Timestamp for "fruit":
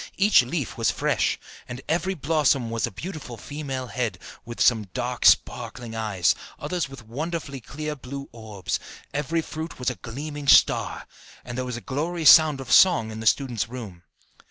9.43-9.77